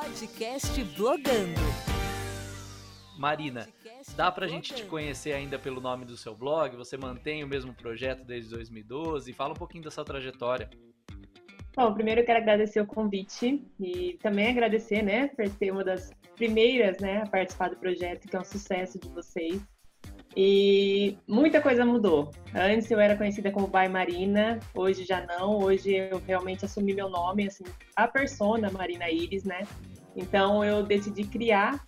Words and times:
Podcast 0.00 0.82
Blogando. 0.96 1.60
Marina, 3.18 3.68
dá 4.16 4.32
pra 4.32 4.46
gente 4.46 4.72
te 4.72 4.84
conhecer 4.86 5.34
ainda 5.34 5.58
pelo 5.58 5.78
nome 5.78 6.06
do 6.06 6.16
seu 6.16 6.34
blog? 6.34 6.74
Você 6.74 6.96
mantém 6.96 7.44
o 7.44 7.46
mesmo 7.46 7.74
projeto 7.74 8.24
desde 8.24 8.48
2012? 8.48 9.30
Fala 9.34 9.52
um 9.52 9.56
pouquinho 9.56 9.84
da 9.84 9.90
sua 9.90 10.02
trajetória. 10.02 10.70
Bom, 11.76 11.92
primeiro 11.92 12.22
eu 12.22 12.24
quero 12.24 12.38
agradecer 12.38 12.80
o 12.80 12.86
convite 12.86 13.62
e 13.78 14.18
também 14.22 14.48
agradecer, 14.48 15.02
né, 15.02 15.28
por 15.28 15.46
ser 15.48 15.70
uma 15.70 15.84
das 15.84 16.10
primeiras, 16.34 16.98
né, 16.98 17.20
a 17.20 17.26
participar 17.28 17.68
do 17.68 17.76
projeto, 17.76 18.26
que 18.26 18.34
é 18.34 18.40
um 18.40 18.44
sucesso 18.44 18.98
de 18.98 19.08
vocês. 19.10 19.60
E 20.36 21.18
muita 21.26 21.60
coisa 21.60 21.84
mudou. 21.84 22.30
Antes 22.54 22.90
eu 22.90 23.00
era 23.00 23.16
conhecida 23.16 23.50
como 23.50 23.66
By 23.66 23.88
Marina, 23.88 24.60
hoje 24.74 25.04
já 25.04 25.26
não. 25.26 25.58
Hoje 25.58 25.92
eu 25.92 26.22
realmente 26.26 26.64
assumi 26.64 26.94
meu 26.94 27.08
nome, 27.08 27.48
assim, 27.48 27.64
a 27.96 28.06
persona 28.06 28.70
Marina 28.70 29.10
Iris, 29.10 29.42
né? 29.42 29.62
Então 30.16 30.64
eu 30.64 30.82
decidi 30.82 31.24
criar 31.24 31.84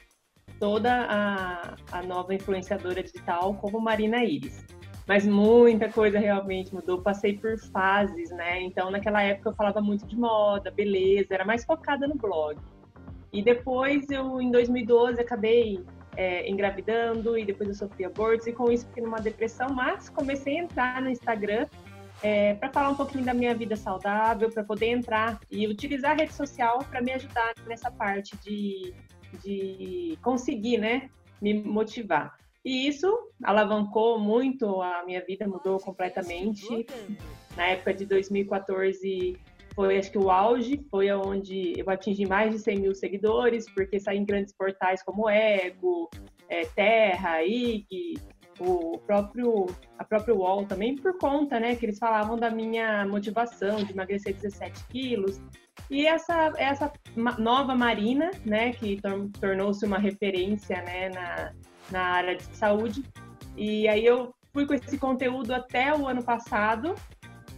toda 0.59 1.07
a, 1.09 1.75
a 1.91 2.03
nova 2.03 2.35
influenciadora 2.35 3.03
digital 3.03 3.55
como 3.55 3.81
Marina 3.81 4.25
Iris. 4.25 4.65
Mas 5.07 5.27
muita 5.27 5.89
coisa 5.89 6.19
realmente 6.19 6.73
mudou. 6.73 7.03
Passei 7.03 7.37
por 7.37 7.59
fases, 7.59 8.31
né? 8.31 8.62
Então 8.62 8.91
naquela 8.91 9.23
época 9.23 9.51
eu 9.51 9.55
falava 9.55 9.81
muito 9.81 10.07
de 10.07 10.17
moda, 10.17 10.71
beleza, 10.71 11.35
era 11.35 11.45
mais 11.45 11.65
focada 11.65 12.07
no 12.07 12.15
blog. 12.15 12.57
E 13.33 13.43
depois 13.43 14.09
eu, 14.11 14.41
em 14.41 14.51
2012, 14.51 15.20
acabei 15.20 15.83
é, 16.17 16.48
engravidando 16.48 17.39
e 17.39 17.45
depois 17.45 17.69
eu 17.69 17.75
sofri 17.75 18.05
abortos 18.05 18.47
e 18.47 18.53
com 18.53 18.70
isso 18.70 18.87
fiquei 18.87 19.03
numa 19.03 19.20
depressão, 19.20 19.69
mas 19.70 20.11
comecei 20.11 20.59
a 20.59 20.62
entrar 20.62 21.03
no 21.03 21.09
Instagram 21.09 21.67
é, 22.23 22.55
para 22.55 22.71
falar 22.71 22.91
um 22.91 22.95
pouquinho 22.95 23.25
da 23.25 23.35
minha 23.35 23.55
vida 23.55 23.77
saudável, 23.77 24.51
para 24.51 24.62
poder 24.62 24.87
entrar 24.87 25.41
e 25.51 25.67
utilizar 25.67 26.12
a 26.12 26.15
rede 26.15 26.33
social 26.33 26.79
para 26.91 27.03
me 27.03 27.12
ajudar 27.12 27.53
nessa 27.67 27.91
parte 27.91 28.37
de, 28.39 28.95
de 29.43 30.19
conseguir, 30.23 30.79
né, 30.79 31.11
me 31.41 31.53
motivar. 31.55 32.37
E 32.65 32.87
isso 32.87 33.12
alavancou 33.43 34.20
muito 34.20 34.81
a 34.81 35.05
minha 35.05 35.25
vida, 35.25 35.48
mudou 35.48 35.78
completamente. 35.78 36.87
Na 37.56 37.67
época 37.67 37.93
de 37.93 38.06
2014, 38.06 39.37
foi 39.75 39.98
acho 39.98 40.12
que 40.12 40.19
o 40.19 40.31
auge, 40.31 40.87
foi 40.91 41.11
onde 41.11 41.75
eu 41.77 41.91
atingi 41.91 42.25
mais 42.25 42.53
de 42.53 42.61
100 42.61 42.78
mil 42.78 42.95
seguidores, 42.95 43.69
porque 43.75 43.98
saí 43.98 44.19
em 44.19 44.25
grandes 44.25 44.55
portais 44.55 45.03
como 45.03 45.28
Ego, 45.28 46.09
é, 46.48 46.65
Terra, 46.67 47.43
IG, 47.43 48.15
o 48.58 48.98
próprio, 48.98 49.67
a 49.98 50.05
própria 50.05 50.34
UOL 50.34 50.67
também, 50.67 50.97
por 50.97 51.19
conta, 51.19 51.58
né, 51.58 51.75
que 51.77 51.86
eles 51.86 51.98
falavam 51.98 52.36
da 52.36 52.50
minha 52.50 53.06
motivação 53.06 53.77
de 53.77 53.92
emagrecer 53.92 54.34
17 54.34 54.84
quilos. 54.89 55.41
E 55.91 56.06
essa, 56.06 56.53
essa 56.56 56.92
nova 57.39 57.75
Marina, 57.75 58.31
né, 58.44 58.72
que 58.72 59.00
tornou-se 59.41 59.84
uma 59.84 59.98
referência, 59.98 60.83
né, 60.83 61.09
na, 61.11 61.53
na 61.91 62.03
área 62.03 62.36
de 62.36 62.44
saúde. 62.56 63.03
E 63.56 63.89
aí 63.89 64.05
eu 64.05 64.34
fui 64.53 64.66
com 64.66 64.75
esse 64.75 64.98
conteúdo 64.98 65.53
até 65.53 65.94
o 65.97 66.06
ano 66.06 66.22
passado, 66.22 66.94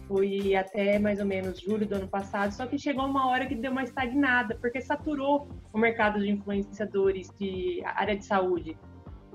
Fui 0.07 0.55
até 0.55 0.99
mais 0.99 1.19
ou 1.19 1.25
menos 1.25 1.59
julho 1.59 1.87
do 1.87 1.95
ano 1.95 2.07
passado, 2.07 2.51
só 2.51 2.67
que 2.67 2.77
chegou 2.77 3.05
uma 3.05 3.27
hora 3.27 3.47
que 3.47 3.55
deu 3.55 3.71
uma 3.71 3.83
estagnada, 3.83 4.55
porque 4.61 4.79
saturou 4.79 5.49
o 5.73 5.79
mercado 5.79 6.19
de 6.19 6.29
influenciadores 6.29 7.29
de 7.39 7.81
área 7.83 8.15
de 8.15 8.23
saúde. 8.23 8.77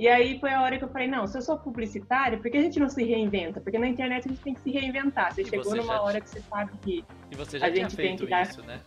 E 0.01 0.09
aí 0.09 0.41
foi 0.41 0.51
a 0.51 0.63
hora 0.63 0.79
que 0.79 0.85
eu 0.85 0.89
falei, 0.89 1.07
não, 1.07 1.27
se 1.27 1.37
eu 1.37 1.43
sou 1.43 1.59
publicitária, 1.59 2.39
por 2.39 2.51
que 2.51 2.57
a 2.57 2.63
gente 2.63 2.81
não 2.81 2.89
se 2.89 3.05
reinventa? 3.05 3.61
Porque 3.61 3.79
na 3.79 3.87
internet 3.87 4.27
a 4.27 4.29
gente 4.31 4.41
tem 4.41 4.55
que 4.55 4.63
se 4.63 4.71
reinventar. 4.71 5.35
Você 5.35 5.43
e 5.43 5.45
chegou 5.45 5.65
você 5.65 5.77
numa 5.77 5.93
já... 5.93 6.01
hora 6.01 6.21
que 6.23 6.31
você 6.31 6.41
sabe 6.41 6.73
que 6.79 7.05
a 7.61 7.69
gente 7.69 7.97
tem 7.97 8.17
que 8.17 8.27
dar. 8.27 8.49
Isso, 8.49 8.63
né? 8.63 8.81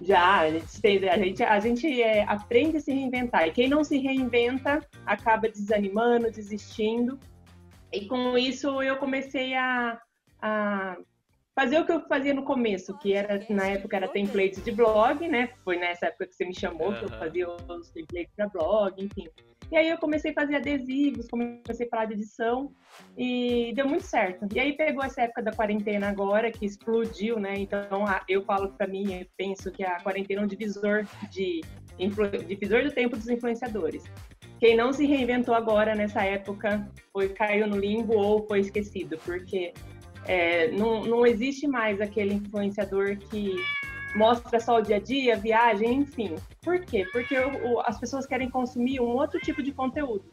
Já, 0.00 0.42
a 0.42 0.50
gente, 0.52 0.80
tem, 0.80 1.08
a 1.08 1.18
gente, 1.18 1.42
a 1.42 1.58
gente 1.58 2.02
é, 2.02 2.22
aprende 2.22 2.76
a 2.76 2.80
se 2.80 2.92
reinventar. 2.92 3.48
E 3.48 3.50
quem 3.50 3.68
não 3.68 3.82
se 3.82 3.98
reinventa 3.98 4.86
acaba 5.04 5.48
desanimando, 5.48 6.30
desistindo. 6.30 7.18
E 7.92 8.06
com 8.06 8.38
isso 8.38 8.80
eu 8.80 8.98
comecei 8.98 9.56
a, 9.56 10.00
a 10.40 10.98
fazer 11.54 11.78
o 11.78 11.84
que 11.84 11.92
eu 11.92 12.00
fazia 12.06 12.32
no 12.32 12.44
começo, 12.44 12.96
que 12.98 13.12
era 13.12 13.44
na 13.50 13.68
época 13.68 13.96
era 13.96 14.08
templates 14.08 14.62
de 14.64 14.72
blog, 14.72 15.26
né? 15.28 15.50
Foi 15.64 15.76
nessa 15.76 16.06
época 16.06 16.26
que 16.26 16.34
você 16.34 16.44
me 16.44 16.54
chamou 16.54 16.88
uhum. 16.88 16.98
que 16.98 17.04
eu 17.04 17.08
fazia 17.10 17.48
os 17.48 17.90
templates 17.90 18.32
para 18.34 18.48
blog, 18.48 19.02
enfim. 19.02 19.28
E 19.70 19.76
aí 19.76 19.88
eu 19.88 19.96
comecei 19.96 20.32
a 20.32 20.34
fazer 20.34 20.56
adesivos, 20.56 21.28
comecei 21.28 21.86
a 21.86 21.88
falar 21.88 22.04
de 22.04 22.14
edição 22.14 22.72
e 23.16 23.72
deu 23.74 23.88
muito 23.88 24.04
certo. 24.04 24.46
E 24.54 24.60
aí 24.60 24.76
pegou 24.76 25.02
essa 25.02 25.22
época 25.22 25.42
da 25.42 25.52
quarentena 25.52 26.10
agora 26.10 26.50
que 26.50 26.66
explodiu, 26.66 27.38
né? 27.38 27.54
Então 27.56 28.04
eu 28.28 28.42
falo 28.44 28.70
para 28.72 28.86
mim, 28.86 29.14
eu 29.14 29.26
penso 29.36 29.70
que 29.70 29.82
a 29.82 29.98
quarentena 30.00 30.42
é 30.42 30.44
um 30.44 30.48
divisor 30.48 31.06
de 31.30 31.62
divisor 32.46 32.82
do 32.82 32.90
tempo 32.90 33.16
dos 33.16 33.28
influenciadores. 33.28 34.04
Quem 34.58 34.76
não 34.76 34.92
se 34.92 35.06
reinventou 35.06 35.54
agora 35.54 35.94
nessa 35.94 36.22
época 36.22 36.86
foi 37.12 37.30
caiu 37.30 37.66
no 37.66 37.76
limbo 37.78 38.14
ou 38.14 38.46
foi 38.46 38.60
esquecido, 38.60 39.18
porque 39.24 39.72
é, 40.26 40.70
não, 40.70 41.04
não 41.04 41.26
existe 41.26 41.66
mais 41.66 42.00
aquele 42.00 42.34
influenciador 42.34 43.16
que 43.16 43.56
mostra 44.14 44.60
só 44.60 44.78
o 44.78 44.82
dia 44.82 44.96
a 44.96 45.00
dia, 45.00 45.36
viagem, 45.36 45.94
enfim. 45.94 46.36
Por 46.62 46.80
quê? 46.80 47.06
Porque 47.12 47.36
o, 47.38 47.80
as 47.80 47.98
pessoas 47.98 48.26
querem 48.26 48.50
consumir 48.50 49.00
um 49.00 49.08
outro 49.16 49.40
tipo 49.40 49.62
de 49.62 49.72
conteúdo, 49.72 50.24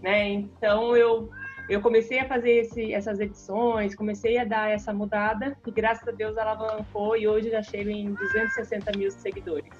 né? 0.00 0.30
Então 0.30 0.96
eu 0.96 1.30
eu 1.68 1.80
comecei 1.80 2.18
a 2.18 2.28
fazer 2.28 2.50
esse, 2.58 2.92
essas 2.92 3.18
edições, 3.20 3.94
comecei 3.94 4.36
a 4.36 4.44
dar 4.44 4.70
essa 4.70 4.92
mudada 4.92 5.56
e 5.66 5.70
graças 5.70 6.06
a 6.06 6.10
Deus 6.12 6.36
ela 6.36 6.50
alavancou 6.50 7.16
e 7.16 7.26
hoje 7.26 7.50
já 7.50 7.62
chego 7.62 7.88
em 7.88 8.12
260 8.12 8.98
mil 8.98 9.10
seguidores. 9.10 9.72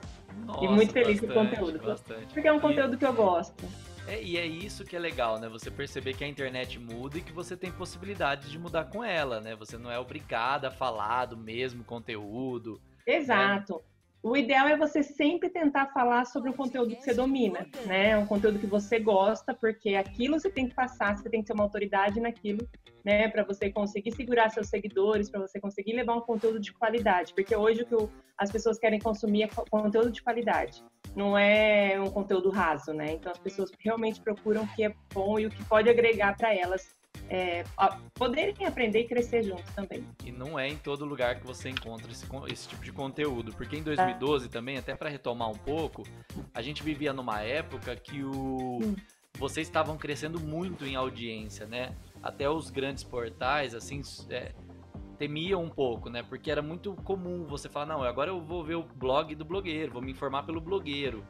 Nossa, 0.47 0.65
e 0.65 0.69
muito 0.69 0.93
feliz 0.93 1.21
bastante, 1.21 1.35
com 1.35 1.41
o 1.41 1.49
conteúdo, 1.51 1.87
bastante. 1.87 2.33
porque 2.33 2.49
é 2.49 2.53
um 2.53 2.61
conteúdo 2.61 2.97
que 2.97 3.05
eu 3.05 3.13
gosto. 3.13 3.65
É, 4.07 4.23
e 4.23 4.37
é 4.37 4.47
isso 4.47 4.85
que 4.85 4.95
é 4.95 4.99
legal, 4.99 5.39
né? 5.39 5.49
Você 5.49 5.71
perceber 5.71 6.15
que 6.15 6.25
a 6.25 6.29
internet 6.29 6.79
muda 6.79 7.19
e 7.19 7.23
que 7.23 7.33
você 7.33 7.57
tem 7.57 7.73
possibilidade 7.73 8.51
de 8.51 8.59
mudar 8.59 8.85
com 8.85 9.03
ela, 9.03 9.41
né? 9.41 9.57
Você 9.57 9.79
não 9.79 9.91
é 9.91 9.99
obrigada 9.99 10.69
a 10.69 10.71
falar 10.71 11.27
do 11.27 11.37
mesmo 11.37 11.83
conteúdo. 11.85 12.81
Né? 13.07 13.15
Exato. 13.17 13.75
Né? 13.77 13.94
O 14.25 14.35
ideal 14.35 14.67
é 14.67 14.75
você 14.75 15.03
sempre 15.03 15.51
tentar 15.51 15.89
falar 15.89 16.25
sobre 16.25 16.49
o 16.49 16.55
conteúdo 16.55 16.97
que 16.97 17.03
você 17.03 17.13
domina, 17.13 17.69
né? 17.85 18.17
Um 18.17 18.25
conteúdo 18.25 18.59
que 18.59 18.67
você 18.67 18.99
gosta, 18.99 19.53
porque 19.53 19.97
aquilo 19.97 20.41
você 20.41 20.51
tem 20.51 20.67
que 20.67 20.75
passar, 20.75 21.15
você 21.15 21.29
tem 21.29 21.43
que 21.43 21.47
ter 21.47 21.53
uma 21.53 21.65
autoridade 21.65 22.19
naquilo, 22.19 22.67
né? 23.05 23.29
Para 23.29 23.45
você 23.45 23.71
conseguir 23.71 24.13
segurar 24.13 24.49
seus 24.49 24.69
seguidores, 24.69 25.29
para 25.29 25.41
você 25.41 25.61
conseguir 25.61 25.93
levar 25.93 26.17
um 26.17 26.23
conteúdo 26.23 26.59
de 26.59 26.73
qualidade. 26.73 27.35
Porque 27.35 27.55
hoje 27.55 27.83
o 27.83 27.87
que 27.87 28.15
as 28.39 28.51
pessoas 28.51 28.79
querem 28.79 28.99
consumir 28.99 29.43
é 29.43 29.49
conteúdo 29.71 30.11
de 30.11 30.23
qualidade 30.23 30.83
não 31.15 31.39
é 31.39 32.01
um 32.01 32.11
conteúdo 32.11 32.51
raso, 32.51 32.93
né? 32.93 33.13
Então 33.13 33.31
as 33.31 33.39
pessoas 33.39 33.71
realmente 33.79 34.21
procuram 34.21 34.65
o 34.65 34.69
que 34.75 34.85
é 34.85 34.93
bom 35.13 35.39
e 35.39 35.47
o 35.47 35.51
que 35.51 35.65
pode 35.67 35.89
agregar 35.89 36.37
para 36.37 36.53
elas 36.53 36.97
é, 37.29 37.65
poderem 38.15 38.67
aprender 38.67 39.01
e 39.01 39.05
crescer 39.09 39.43
juntos 39.43 39.71
também. 39.75 40.05
E 40.25 40.31
não 40.31 40.59
é 40.59 40.69
em 40.69 40.77
todo 40.77 41.05
lugar 41.05 41.41
que 41.41 41.47
você 41.47 41.69
encontra 41.69 42.11
esse, 42.11 42.27
esse 42.49 42.69
tipo 42.69 42.85
de 42.85 42.93
conteúdo, 42.93 43.53
porque 43.55 43.77
em 43.77 43.83
2012 43.83 44.49
também, 44.49 44.77
até 44.77 44.95
para 44.95 45.09
retomar 45.09 45.49
um 45.51 45.57
pouco, 45.57 46.03
a 46.53 46.63
gente 46.63 46.83
vivia 46.83 47.13
numa 47.13 47.41
época 47.41 47.97
que 47.97 48.23
o 48.23 48.81
hum. 48.83 48.97
vocês 49.39 49.67
estavam 49.67 49.97
crescendo 49.97 50.39
muito 50.39 50.85
em 50.85 50.97
audiência, 50.97 51.67
né? 51.67 51.95
Até 52.23 52.49
os 52.49 52.71
grandes 52.71 53.03
portais, 53.03 53.75
assim, 53.75 54.01
é, 54.31 54.53
temiam 55.19 55.63
um 55.63 55.71
pouco, 55.71 56.09
né? 56.09 56.23
Porque 56.23 56.51
era 56.51 56.63
muito 56.63 56.95
comum 57.05 57.45
você 57.45 57.69
falar, 57.69 57.87
não, 57.87 58.03
agora 58.03 58.31
eu 58.31 58.41
vou 58.41 58.63
ver 58.63 58.77
o 58.77 58.83
blog 58.83 59.35
do 59.35 59.45
blogueiro, 59.45 59.93
vou 59.93 60.03
me 60.03 60.13
informar 60.13 60.45
pelo 60.45 60.61
blogueiro. 60.61 61.25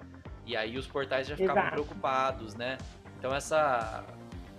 E 0.47 0.57
aí 0.57 0.77
os 0.77 0.87
portais 0.87 1.27
já 1.27 1.37
ficavam 1.37 1.63
Exato. 1.63 1.75
preocupados, 1.75 2.55
né? 2.55 2.77
Então 3.19 3.35
essa 3.35 4.05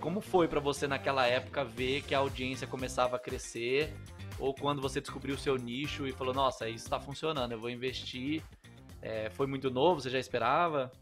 como 0.06 0.20
foi 0.20 0.46
para 0.46 0.60
você 0.60 0.86
naquela 0.86 1.26
época 1.26 1.64
ver 1.64 2.00
que 2.02 2.14
a 2.14 2.18
audiência 2.18 2.64
começava 2.64 3.16
a 3.16 3.18
crescer 3.18 3.92
ou 4.38 4.54
quando 4.54 4.80
você 4.80 5.00
descobriu 5.00 5.34
o 5.34 5.38
seu 5.38 5.56
nicho 5.56 6.06
e 6.06 6.12
falou, 6.12 6.32
nossa, 6.32 6.68
isso 6.68 6.84
está 6.84 7.00
funcionando, 7.00 7.50
eu 7.50 7.58
vou 7.58 7.68
investir. 7.68 8.40
É, 9.02 9.28
foi 9.30 9.48
muito 9.48 9.68
novo, 9.68 10.00
você 10.00 10.08
já 10.08 10.20
esperava? 10.20 10.92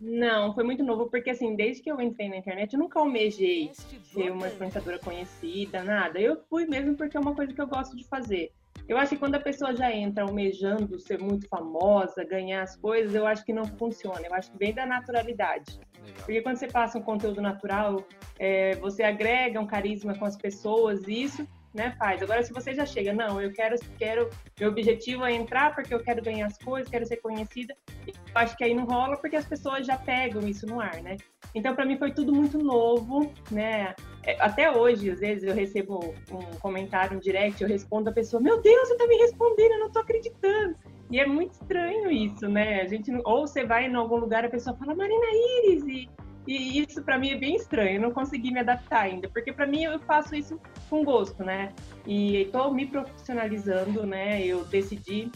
Não, 0.00 0.54
foi 0.54 0.62
muito 0.62 0.84
novo, 0.84 1.10
porque 1.10 1.30
assim, 1.30 1.56
desde 1.56 1.82
que 1.82 1.90
eu 1.90 2.00
entrei 2.00 2.28
na 2.28 2.36
internet, 2.36 2.74
eu 2.74 2.78
nunca 2.78 3.00
almejei 3.00 3.72
ser 3.74 4.30
uma 4.30 4.46
influenciadora 4.46 5.00
conhecida, 5.00 5.82
nada. 5.82 6.20
Eu 6.20 6.36
fui 6.48 6.64
mesmo 6.64 6.94
porque 6.94 7.16
é 7.16 7.20
uma 7.20 7.34
coisa 7.34 7.52
que 7.52 7.60
eu 7.60 7.66
gosto 7.66 7.96
de 7.96 8.04
fazer. 8.04 8.52
Eu 8.86 8.98
acho 8.98 9.10
que 9.10 9.16
quando 9.16 9.34
a 9.34 9.40
pessoa 9.40 9.74
já 9.74 9.90
entra 9.90 10.24
almejando 10.24 10.98
ser 10.98 11.18
muito 11.18 11.48
famosa, 11.48 12.22
ganhar 12.22 12.62
as 12.62 12.76
coisas, 12.76 13.14
eu 13.14 13.26
acho 13.26 13.44
que 13.44 13.52
não 13.52 13.64
funciona. 13.64 14.20
Eu 14.22 14.34
acho 14.34 14.50
que 14.52 14.58
vem 14.58 14.74
da 14.74 14.84
naturalidade. 14.84 15.80
Porque 16.16 16.42
quando 16.42 16.56
você 16.56 16.66
passa 16.66 16.98
um 16.98 17.02
conteúdo 17.02 17.40
natural, 17.40 18.04
é, 18.38 18.74
você 18.76 19.02
agrega 19.02 19.58
um 19.58 19.66
carisma 19.66 20.14
com 20.14 20.26
as 20.26 20.36
pessoas, 20.36 21.08
e 21.08 21.22
isso 21.22 21.48
né, 21.74 21.94
faz. 21.98 22.22
Agora, 22.22 22.42
se 22.42 22.52
você 22.52 22.72
já 22.72 22.86
chega, 22.86 23.12
não, 23.12 23.40
eu 23.40 23.52
quero, 23.52 23.76
quero, 23.98 24.30
meu 24.58 24.70
objetivo 24.70 25.24
é 25.24 25.32
entrar 25.32 25.74
porque 25.74 25.92
eu 25.92 26.00
quero 26.00 26.22
ganhar 26.22 26.46
as 26.46 26.56
coisas, 26.56 26.88
quero 26.88 27.04
ser 27.04 27.16
conhecida, 27.16 27.76
eu 28.06 28.14
acho 28.34 28.56
que 28.56 28.62
aí 28.62 28.72
não 28.72 28.84
rola 28.84 29.16
porque 29.16 29.36
as 29.36 29.44
pessoas 29.44 29.86
já 29.86 29.96
pegam 29.96 30.46
isso 30.46 30.66
no 30.66 30.80
ar, 30.80 31.02
né? 31.02 31.16
Então, 31.54 31.74
para 31.74 31.84
mim 31.84 31.98
foi 31.98 32.12
tudo 32.12 32.32
muito 32.32 32.58
novo, 32.58 33.32
né? 33.50 33.94
É, 34.24 34.40
até 34.40 34.70
hoje, 34.70 35.10
às 35.10 35.20
vezes, 35.20 35.44
eu 35.44 35.54
recebo 35.54 36.14
um 36.30 36.58
comentário, 36.58 37.16
um 37.16 37.20
direct, 37.20 37.62
eu 37.62 37.68
respondo 37.68 38.08
a 38.10 38.12
pessoa, 38.12 38.40
meu 38.40 38.60
Deus, 38.60 38.88
você 38.88 38.96
tá 38.96 39.06
me 39.06 39.16
respondendo, 39.16 39.72
eu 39.72 39.80
não 39.80 39.90
tô 39.90 39.98
acreditando. 39.98 40.76
E 41.10 41.20
é 41.20 41.26
muito 41.26 41.52
estranho 41.52 42.10
isso, 42.10 42.48
né? 42.48 42.80
A 42.80 42.86
gente 42.86 43.12
ou 43.24 43.46
você 43.46 43.64
vai 43.64 43.86
em 43.86 43.94
algum 43.94 44.16
lugar 44.16 44.44
a 44.44 44.48
pessoa 44.48 44.76
fala 44.76 44.94
Marina 44.94 45.26
Iris 45.62 45.84
e, 45.86 46.08
e 46.46 46.80
isso 46.80 47.02
para 47.02 47.18
mim 47.18 47.30
é 47.30 47.36
bem 47.36 47.56
estranho. 47.56 47.96
Eu 47.96 48.00
não 48.02 48.10
consegui 48.10 48.52
me 48.52 48.60
adaptar 48.60 49.02
ainda, 49.02 49.28
porque 49.28 49.52
para 49.52 49.66
mim 49.66 49.84
eu 49.84 49.98
faço 50.00 50.34
isso 50.34 50.60
com 50.90 51.04
gosto, 51.04 51.42
né? 51.42 51.72
E 52.06 52.42
estou 52.42 52.72
me 52.72 52.86
profissionalizando, 52.86 54.06
né? 54.06 54.44
Eu 54.44 54.64
decidi 54.64 55.30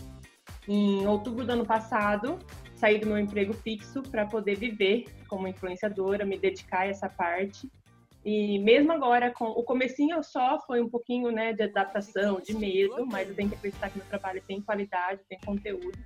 em 0.68 1.06
outubro 1.06 1.44
do 1.44 1.52
ano 1.52 1.64
passado 1.64 2.38
sair 2.74 3.00
do 3.00 3.06
meu 3.06 3.18
emprego 3.18 3.52
fixo 3.52 4.02
para 4.02 4.26
poder 4.26 4.56
viver 4.56 5.06
como 5.28 5.48
influenciadora, 5.48 6.24
me 6.24 6.38
dedicar 6.38 6.80
a 6.80 6.86
essa 6.86 7.08
parte. 7.08 7.70
E 8.24 8.58
mesmo 8.58 8.92
agora, 8.92 9.32
com 9.32 9.46
o 9.46 9.62
comecinho 9.62 10.22
só 10.22 10.60
foi 10.60 10.80
um 10.80 10.88
pouquinho 10.88 11.30
né, 11.30 11.52
de 11.52 11.62
adaptação, 11.62 12.40
de 12.40 12.54
medo, 12.54 13.06
mas 13.06 13.28
eu 13.28 13.34
tenho 13.34 13.48
que 13.48 13.54
acreditar 13.54 13.90
que 13.90 13.98
meu 13.98 14.06
trabalho 14.06 14.42
tem 14.46 14.60
qualidade, 14.60 15.22
tem 15.28 15.38
conteúdo. 15.44 15.98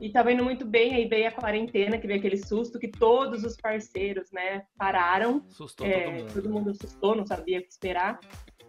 E 0.00 0.06
estava 0.06 0.32
indo 0.32 0.42
muito 0.42 0.64
bem, 0.64 0.94
aí 0.94 1.06
veio 1.06 1.28
a 1.28 1.32
quarentena, 1.32 1.98
que 1.98 2.06
veio 2.06 2.18
aquele 2.18 2.36
susto 2.36 2.78
que 2.78 2.88
todos 2.88 3.44
os 3.44 3.56
parceiros 3.56 4.30
né, 4.32 4.64
pararam. 4.76 5.44
Sustou 5.48 5.86
é, 5.86 6.04
todo 6.04 6.12
mundo. 6.12 6.32
Todo 6.34 6.50
mundo 6.50 6.70
assustou, 6.70 7.14
não 7.14 7.26
sabia 7.26 7.60
o 7.60 7.62
que 7.62 7.70
esperar. 7.70 8.18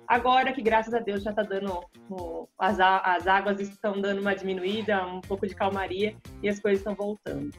Agora 0.08 0.52
que, 0.52 0.62
graças 0.62 0.94
a 0.94 1.00
Deus, 1.00 1.24
já 1.24 1.32
está 1.32 1.44
dando. 1.44 1.88
as, 2.58 2.80
as 2.80 3.28
águas 3.28 3.60
estão 3.60 4.00
dando 4.00 4.20
uma 4.22 4.36
diminuída, 4.36 5.06
um 5.06 5.22
pouco 5.22 5.48
de 5.48 5.56
calmaria 5.56 6.16
e 6.42 6.50
as 6.50 6.60
coisas 6.60 6.80
estão 6.80 6.94
voltando. 6.94 7.52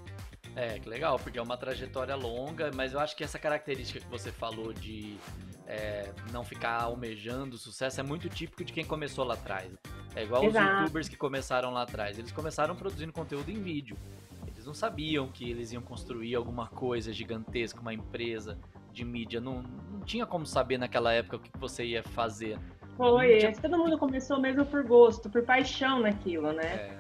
É, 0.56 0.78
que 0.78 0.88
legal, 0.88 1.18
porque 1.18 1.38
é 1.38 1.42
uma 1.42 1.56
trajetória 1.56 2.14
longa, 2.14 2.70
mas 2.72 2.92
eu 2.92 3.00
acho 3.00 3.16
que 3.16 3.24
essa 3.24 3.38
característica 3.38 3.98
que 3.98 4.06
você 4.06 4.30
falou 4.30 4.72
de 4.72 5.16
é, 5.66 6.12
não 6.32 6.44
ficar 6.44 6.82
almejando 6.82 7.58
sucesso 7.58 7.98
é 8.00 8.02
muito 8.04 8.28
típico 8.28 8.64
de 8.64 8.72
quem 8.72 8.84
começou 8.84 9.24
lá 9.24 9.34
atrás. 9.34 9.72
É 10.14 10.22
igual 10.22 10.44
Exato. 10.44 10.66
os 10.66 10.80
youtubers 10.80 11.08
que 11.08 11.16
começaram 11.16 11.72
lá 11.72 11.82
atrás. 11.82 12.18
Eles 12.18 12.32
começaram 12.32 12.76
produzindo 12.76 13.12
conteúdo 13.12 13.50
em 13.50 13.60
vídeo. 13.60 13.96
Eles 14.46 14.64
não 14.64 14.74
sabiam 14.74 15.28
que 15.28 15.50
eles 15.50 15.72
iam 15.72 15.82
construir 15.82 16.34
alguma 16.34 16.68
coisa 16.68 17.12
gigantesca, 17.12 17.80
uma 17.80 17.92
empresa 17.92 18.58
de 18.92 19.04
mídia. 19.04 19.40
Não, 19.40 19.62
não 19.62 20.00
tinha 20.00 20.24
como 20.24 20.46
saber 20.46 20.78
naquela 20.78 21.12
época 21.12 21.36
o 21.36 21.40
que 21.40 21.50
você 21.58 21.84
ia 21.84 22.02
fazer. 22.02 22.58
Foi, 22.96 23.38
tinha... 23.38 23.52
todo 23.52 23.76
mundo 23.76 23.98
começou 23.98 24.40
mesmo 24.40 24.64
por 24.64 24.84
gosto, 24.84 25.28
por 25.28 25.42
paixão 25.42 26.00
naquilo, 26.00 26.52
né? 26.52 26.66
É. 26.66 26.98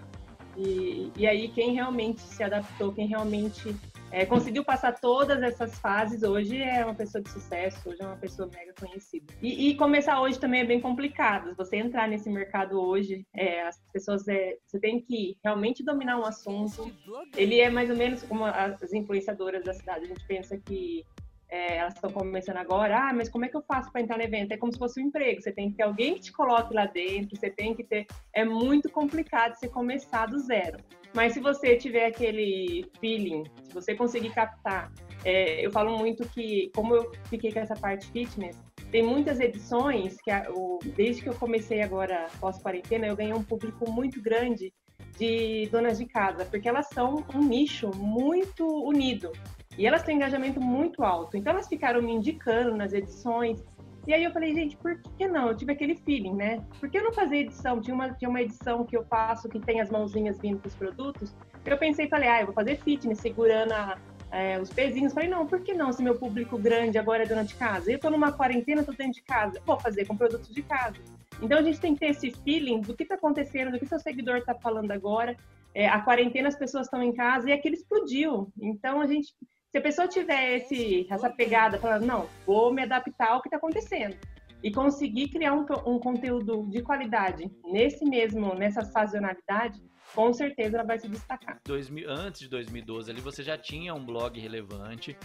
E, 0.56 1.12
e 1.16 1.26
aí 1.26 1.48
quem 1.48 1.74
realmente 1.74 2.20
se 2.20 2.42
adaptou, 2.42 2.92
quem 2.92 3.06
realmente 3.06 3.74
é, 4.14 4.24
conseguiu 4.24 4.64
passar 4.64 4.92
todas 5.00 5.42
essas 5.42 5.76
fases, 5.80 6.22
hoje 6.22 6.62
é 6.62 6.84
uma 6.84 6.94
pessoa 6.94 7.20
de 7.20 7.28
sucesso, 7.28 7.88
hoje 7.88 8.00
é 8.00 8.06
uma 8.06 8.16
pessoa 8.16 8.48
mega 8.54 8.72
conhecida. 8.78 9.34
E, 9.42 9.70
e 9.70 9.76
começar 9.76 10.20
hoje 10.20 10.38
também 10.38 10.60
é 10.60 10.64
bem 10.64 10.80
complicado. 10.80 11.52
Você 11.56 11.76
entrar 11.76 12.06
nesse 12.06 12.30
mercado 12.30 12.80
hoje, 12.80 13.26
é, 13.34 13.66
as 13.66 13.76
pessoas, 13.92 14.28
é, 14.28 14.56
você 14.64 14.78
tem 14.78 15.00
que 15.00 15.36
realmente 15.42 15.82
dominar 15.82 16.16
um 16.20 16.24
assunto. 16.24 16.92
Ele 17.36 17.58
é 17.58 17.68
mais 17.68 17.90
ou 17.90 17.96
menos 17.96 18.22
como 18.22 18.44
as 18.44 18.92
influenciadoras 18.92 19.64
da 19.64 19.74
cidade. 19.74 20.04
A 20.04 20.08
gente 20.08 20.24
pensa 20.28 20.56
que 20.58 21.04
é, 21.48 21.76
elas 21.76 21.94
estão 21.94 22.10
começando 22.10 22.56
agora, 22.56 23.08
ah, 23.08 23.12
mas 23.12 23.28
como 23.28 23.44
é 23.44 23.48
que 23.48 23.56
eu 23.56 23.62
faço 23.62 23.90
para 23.92 24.00
entrar 24.00 24.16
no 24.16 24.24
evento? 24.24 24.52
É 24.52 24.56
como 24.56 24.72
se 24.72 24.78
fosse 24.78 25.00
um 25.00 25.06
emprego, 25.06 25.40
você 25.40 25.52
tem 25.52 25.70
que 25.70 25.76
ter 25.76 25.82
alguém 25.82 26.14
que 26.14 26.20
te 26.20 26.32
coloque 26.32 26.74
lá 26.74 26.86
dentro, 26.86 27.36
você 27.36 27.50
tem 27.50 27.74
que 27.74 27.84
ter. 27.84 28.06
É 28.34 28.44
muito 28.44 28.90
complicado 28.90 29.54
você 29.54 29.68
começar 29.68 30.26
do 30.26 30.38
zero. 30.38 30.78
Mas 31.14 31.32
se 31.32 31.40
você 31.40 31.76
tiver 31.76 32.06
aquele 32.06 32.90
feeling, 33.00 33.44
se 33.62 33.72
você 33.72 33.94
conseguir 33.94 34.30
captar, 34.30 34.92
é, 35.24 35.64
eu 35.64 35.70
falo 35.70 35.96
muito 35.96 36.28
que, 36.28 36.70
como 36.74 36.96
eu 36.96 37.12
fiquei 37.30 37.52
com 37.52 37.60
essa 37.60 37.74
parte 37.74 38.10
fitness, 38.10 38.60
tem 38.90 39.02
muitas 39.02 39.38
edições 39.38 40.20
que, 40.20 40.30
a, 40.30 40.50
o, 40.50 40.78
desde 40.96 41.22
que 41.22 41.28
eu 41.28 41.34
comecei 41.34 41.82
agora 41.82 42.26
pós-quarentena, 42.40 43.06
eu 43.06 43.16
ganhei 43.16 43.32
um 43.32 43.42
público 43.42 43.90
muito 43.90 44.20
grande 44.20 44.72
de 45.18 45.68
donas 45.70 45.98
de 45.98 46.06
casa, 46.06 46.44
porque 46.44 46.68
elas 46.68 46.88
são 46.88 47.24
um 47.34 47.40
nicho 47.40 47.90
muito 47.94 48.66
unido. 48.66 49.30
E 49.76 49.86
elas 49.86 50.02
têm 50.02 50.16
engajamento 50.16 50.60
muito 50.60 51.02
alto. 51.02 51.36
Então 51.36 51.52
elas 51.52 51.68
ficaram 51.68 52.00
me 52.00 52.12
indicando 52.12 52.76
nas 52.76 52.92
edições. 52.92 53.62
E 54.06 54.12
aí 54.12 54.22
eu 54.22 54.32
falei, 54.32 54.54
gente, 54.54 54.76
por 54.76 55.00
que 55.16 55.26
não? 55.26 55.48
Eu 55.48 55.56
tive 55.56 55.72
aquele 55.72 55.96
feeling, 55.96 56.34
né? 56.34 56.62
Por 56.78 56.90
que 56.90 56.98
eu 56.98 57.04
não 57.04 57.12
fazer 57.12 57.38
edição? 57.38 57.80
Tinha 57.80 57.94
uma, 57.94 58.12
tinha 58.12 58.28
uma 58.28 58.42
edição 58.42 58.84
que 58.84 58.96
eu 58.96 59.04
faço 59.04 59.48
que 59.48 59.58
tem 59.58 59.80
as 59.80 59.90
mãozinhas 59.90 60.38
vindo 60.38 60.58
para 60.58 60.68
os 60.68 60.74
produtos. 60.74 61.34
Eu 61.64 61.78
pensei, 61.78 62.08
falei, 62.08 62.28
ah, 62.28 62.40
eu 62.40 62.46
vou 62.46 62.54
fazer 62.54 62.76
fitness, 62.76 63.18
segurando 63.18 63.72
a, 63.72 63.98
é, 64.30 64.60
os 64.60 64.68
pezinhos. 64.68 65.14
Falei, 65.14 65.28
não, 65.28 65.46
por 65.46 65.62
que 65.62 65.72
não? 65.72 65.90
Se 65.90 66.02
meu 66.02 66.16
público 66.16 66.58
grande 66.58 66.98
agora 66.98 67.22
é 67.22 67.26
dona 67.26 67.44
de 67.44 67.54
casa. 67.54 67.90
Eu 67.90 67.98
tô 67.98 68.10
numa 68.10 68.30
quarentena, 68.30 68.84
tô 68.84 68.92
dentro 68.92 69.14
de 69.14 69.22
casa. 69.22 69.60
Vou 69.64 69.80
fazer 69.80 70.04
com 70.06 70.16
produtos 70.16 70.52
de 70.52 70.62
casa. 70.62 70.98
Então 71.40 71.58
a 71.58 71.62
gente 71.62 71.80
tem 71.80 71.94
que 71.94 72.00
ter 72.00 72.10
esse 72.10 72.30
feeling 72.30 72.82
do 72.82 72.94
que 72.94 73.06
tá 73.06 73.14
acontecendo, 73.14 73.72
do 73.72 73.78
que 73.78 73.86
seu 73.86 73.98
seguidor 73.98 74.44
tá 74.44 74.54
falando 74.54 74.90
agora. 74.90 75.34
É, 75.74 75.88
a 75.88 76.00
quarentena, 76.00 76.48
as 76.48 76.56
pessoas 76.56 76.86
estão 76.86 77.02
em 77.02 77.12
casa 77.12 77.48
e 77.48 77.52
aquilo 77.52 77.74
explodiu. 77.74 78.52
Então 78.60 79.00
a 79.00 79.06
gente 79.06 79.34
se 79.74 79.78
a 79.78 79.82
pessoa 79.82 80.06
tiver 80.06 80.58
esse, 80.58 81.04
essa 81.10 81.28
pegada, 81.28 81.76
falando, 81.78 82.06
não, 82.06 82.28
vou 82.46 82.72
me 82.72 82.84
adaptar 82.84 83.32
ao 83.32 83.42
que 83.42 83.48
está 83.48 83.56
acontecendo 83.56 84.16
e 84.62 84.70
conseguir 84.70 85.30
criar 85.30 85.52
um, 85.52 85.66
um, 85.84 85.98
conteúdo 85.98 86.64
de 86.70 86.80
qualidade 86.80 87.50
nesse 87.64 88.04
mesmo, 88.04 88.54
nessa 88.54 88.82
sazonalidade, 88.82 89.82
com 90.14 90.32
certeza 90.32 90.76
ela 90.76 90.86
vai 90.86 90.96
se 91.00 91.08
destacar. 91.08 91.58
2000, 91.64 92.08
antes 92.08 92.42
de 92.42 92.48
2012, 92.50 93.10
ali 93.10 93.20
você 93.20 93.42
já 93.42 93.58
tinha 93.58 93.92
um 93.92 94.06
blog 94.06 94.38
relevante 94.38 95.18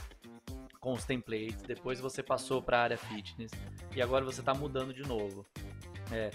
com 0.80 0.94
os 0.94 1.06
templates, 1.06 1.62
depois 1.62 2.00
você 2.00 2.24
passou 2.24 2.60
para 2.60 2.80
a 2.80 2.82
área 2.82 2.98
fitness 2.98 3.52
e 3.96 4.02
agora 4.02 4.26
você 4.26 4.40
está 4.40 4.56
mudando 4.56 4.92
de 4.92 5.04
novo. 5.04 5.46
É, 6.12 6.32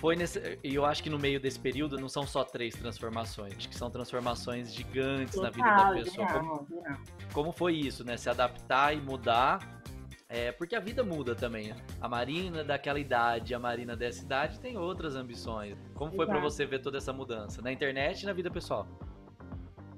foi 0.00 0.16
nesse. 0.16 0.58
E 0.64 0.74
eu 0.74 0.86
acho 0.86 1.02
que 1.02 1.10
no 1.10 1.18
meio 1.18 1.38
desse 1.38 1.60
período 1.60 1.98
não 1.98 2.08
são 2.08 2.26
só 2.26 2.42
três 2.42 2.74
transformações, 2.74 3.54
acho 3.54 3.68
que 3.68 3.76
são 3.76 3.90
transformações 3.90 4.72
gigantes 4.72 5.34
Total, 5.34 5.50
na 5.50 5.50
vida 5.50 5.84
da 5.84 5.92
pessoa. 5.92 6.26
como, 6.26 6.68
como, 7.34 7.52
foi 7.52 7.74
isso, 7.74 8.02
né? 8.02 8.16
Se 8.16 8.30
adaptar 8.30 8.96
e 8.96 9.00
mudar. 9.00 9.78
É, 10.26 10.52
porque 10.52 10.76
a 10.76 10.80
vida 10.80 11.02
muda 11.02 11.34
também. 11.34 11.74
A 12.00 12.08
Marina 12.08 12.62
daquela 12.62 13.00
idade, 13.00 13.52
a 13.52 13.58
Marina 13.58 13.96
dessa 13.96 14.22
idade 14.24 14.60
tem 14.60 14.78
outras 14.78 15.16
ambições. 15.16 15.76
Como 15.94 16.12
foi 16.12 16.24
para 16.24 16.38
você 16.38 16.64
ver 16.64 16.78
toda 16.80 16.98
essa 16.98 17.12
mudança? 17.12 17.60
Na 17.60 17.72
internet 17.72 18.22
e 18.22 18.26
na 18.26 18.32
vida 18.32 18.48
pessoal? 18.48 18.86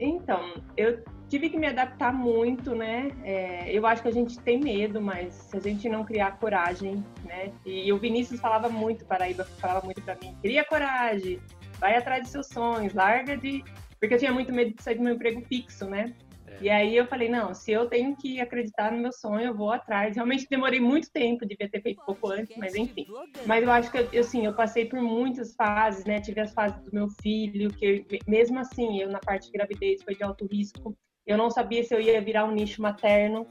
Então, 0.04 0.54
eu 0.76 1.02
tive 1.28 1.48
que 1.48 1.56
me 1.56 1.66
adaptar 1.66 2.12
muito, 2.12 2.74
né? 2.74 3.10
É, 3.24 3.70
eu 3.72 3.86
acho 3.86 4.02
que 4.02 4.08
a 4.08 4.12
gente 4.12 4.38
tem 4.40 4.60
medo, 4.60 5.00
mas 5.00 5.32
se 5.34 5.56
a 5.56 5.60
gente 5.60 5.88
não 5.88 6.04
criar 6.04 6.38
coragem, 6.38 7.04
né? 7.24 7.52
E 7.64 7.92
o 7.92 7.98
Vinícius 7.98 8.40
falava 8.40 8.68
muito, 8.68 9.04
Paraíba 9.06 9.44
falava 9.44 9.84
muito 9.84 10.02
para 10.02 10.16
mim, 10.16 10.36
cria 10.42 10.64
coragem, 10.64 11.40
vai 11.78 11.96
atrás 11.96 12.22
dos 12.22 12.32
seus 12.32 12.46
sonhos, 12.48 12.92
larga 12.92 13.36
de... 13.36 13.64
Porque 13.98 14.14
eu 14.14 14.18
tinha 14.18 14.32
muito 14.32 14.52
medo 14.52 14.74
de 14.74 14.82
sair 14.82 14.96
do 14.96 15.02
meu 15.04 15.14
emprego 15.14 15.40
fixo, 15.42 15.86
né? 15.86 16.12
E 16.62 16.70
aí 16.70 16.96
eu 16.96 17.06
falei, 17.06 17.28
não, 17.28 17.52
se 17.52 17.72
eu 17.72 17.86
tenho 17.86 18.16
que 18.16 18.40
acreditar 18.40 18.92
no 18.92 18.98
meu 18.98 19.12
sonho, 19.12 19.46
eu 19.46 19.54
vou 19.54 19.72
atrás. 19.72 20.14
Realmente 20.14 20.46
demorei 20.48 20.78
muito 20.78 21.10
tempo, 21.10 21.44
devia 21.44 21.68
ter 21.68 21.82
feito 21.82 22.00
pouco 22.06 22.30
antes, 22.30 22.52
mas 22.56 22.76
enfim. 22.76 23.04
Mas 23.44 23.64
eu 23.64 23.70
acho 23.72 23.90
que, 23.90 23.98
eu, 23.98 24.20
assim, 24.20 24.46
eu 24.46 24.54
passei 24.54 24.84
por 24.84 25.00
muitas 25.02 25.56
fases, 25.56 26.04
né? 26.04 26.20
Tive 26.20 26.40
as 26.40 26.52
fases 26.52 26.80
do 26.84 26.92
meu 26.92 27.08
filho, 27.20 27.68
que 27.74 27.84
eu, 27.84 28.18
mesmo 28.28 28.60
assim, 28.60 29.00
eu 29.00 29.10
na 29.10 29.18
parte 29.18 29.46
de 29.46 29.52
gravidez 29.52 30.04
foi 30.04 30.14
de 30.14 30.22
alto 30.22 30.46
risco. 30.46 30.96
Eu 31.26 31.36
não 31.36 31.50
sabia 31.50 31.82
se 31.82 31.92
eu 31.92 32.00
ia 32.00 32.20
virar 32.20 32.44
um 32.44 32.52
nicho 32.52 32.80
materno, 32.80 33.44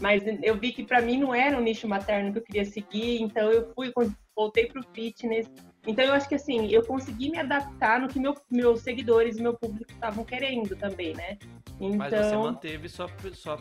mas 0.00 0.22
eu 0.42 0.56
vi 0.56 0.72
que 0.72 0.84
para 0.84 1.02
mim 1.02 1.18
não 1.18 1.34
era 1.34 1.58
um 1.58 1.62
nicho 1.62 1.86
materno 1.86 2.32
que 2.32 2.38
eu 2.38 2.44
queria 2.44 2.64
seguir, 2.64 3.20
então 3.20 3.50
eu 3.50 3.70
fui 3.74 3.92
voltei 4.34 4.66
para 4.66 4.80
o 4.80 4.84
fitness. 4.94 5.50
Então 5.88 6.04
eu 6.04 6.12
acho 6.12 6.28
que 6.28 6.34
assim, 6.34 6.68
eu 6.70 6.84
consegui 6.84 7.30
me 7.30 7.38
adaptar 7.38 7.98
no 7.98 8.08
que 8.08 8.20
meu, 8.20 8.34
meus 8.50 8.82
seguidores 8.82 9.38
e 9.38 9.42
meu 9.42 9.54
público 9.54 9.90
estavam 9.90 10.22
querendo 10.22 10.76
também, 10.76 11.14
né? 11.14 11.38
Então... 11.80 11.96
Mas 11.96 12.10
você 12.10 12.26
então 12.26 12.42
manteve 12.42 12.88
sua, 12.90 13.08
sua 13.32 13.58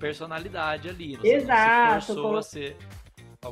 personalidade 0.00 0.88
ali, 0.88 1.16
você 1.16 1.34
Exato, 1.34 2.14
não 2.14 2.42
se 2.42 2.58
a 2.58 2.72
ser 2.72 2.76